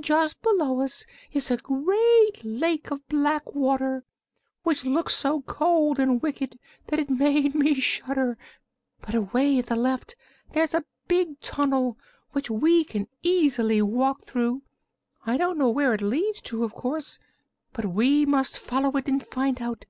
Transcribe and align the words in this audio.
"Just 0.00 0.42
below 0.42 0.82
us 0.82 1.06
is 1.32 1.50
a 1.50 1.56
great 1.56 2.44
lake 2.44 2.90
of 2.90 3.08
black 3.08 3.54
water, 3.54 4.04
which 4.62 4.84
looked 4.84 5.12
so 5.12 5.40
cold 5.40 5.98
and 5.98 6.20
wicked 6.20 6.58
that 6.88 7.00
it 7.00 7.08
made 7.08 7.54
me 7.54 7.72
shudder; 7.72 8.36
but 9.00 9.14
away 9.14 9.58
at 9.60 9.64
the 9.64 9.76
left 9.76 10.14
there's 10.52 10.74
a 10.74 10.84
big 11.06 11.40
tunnel, 11.40 11.96
which 12.32 12.50
we 12.50 12.84
can 12.84 13.08
easily 13.22 13.80
walk 13.80 14.24
through. 14.24 14.60
I 15.24 15.38
don't 15.38 15.56
know 15.56 15.70
where 15.70 15.94
it 15.94 16.02
leads 16.02 16.42
to, 16.42 16.64
of 16.64 16.74
course, 16.74 17.18
but 17.72 17.86
we 17.86 18.26
must 18.26 18.58
follow 18.58 18.90
it 18.90 19.08
and 19.08 19.24
find 19.26 19.62
out." 19.62 19.86